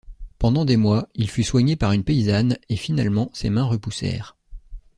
Pendant 0.39 0.65
des 0.65 0.77
mois, 0.77 1.09
il 1.13 1.29
fut 1.29 1.43
soigné 1.43 1.75
par 1.75 1.91
une 1.91 2.03
paysanne 2.03 2.57
et 2.69 2.75
finalement 2.75 3.29
ses 3.35 3.51
mains 3.51 3.65
repoussèrent. 3.65 4.35